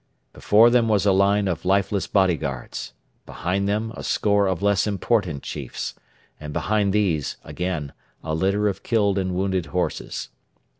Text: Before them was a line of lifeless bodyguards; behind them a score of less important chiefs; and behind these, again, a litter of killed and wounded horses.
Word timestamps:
Before 0.33 0.71
them 0.71 0.87
was 0.87 1.05
a 1.05 1.11
line 1.11 1.47
of 1.47 1.63
lifeless 1.63 2.07
bodyguards; 2.07 2.93
behind 3.27 3.69
them 3.69 3.93
a 3.95 4.03
score 4.03 4.47
of 4.47 4.63
less 4.63 4.87
important 4.87 5.43
chiefs; 5.43 5.93
and 6.39 6.53
behind 6.53 6.91
these, 6.91 7.37
again, 7.43 7.93
a 8.23 8.33
litter 8.33 8.67
of 8.67 8.81
killed 8.81 9.19
and 9.19 9.35
wounded 9.35 9.67
horses. 9.67 10.29